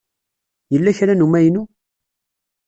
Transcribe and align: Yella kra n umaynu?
Yella 0.73 0.91
kra 0.97 1.13
n 1.15 1.25
umaynu? 1.25 1.63